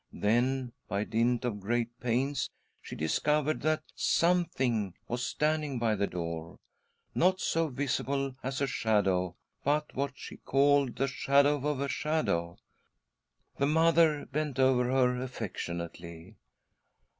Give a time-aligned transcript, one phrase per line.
[0.13, 1.59] Then, by dint of.
[1.59, 2.49] great pains,
[2.81, 3.83] she discovered that"
[4.19, 6.57] something" was stand ing by the door—
[7.13, 12.57] not so visible as a shadow, but what she called the shadow of a shadow.
[13.57, 16.37] The mother bent over her affectionately.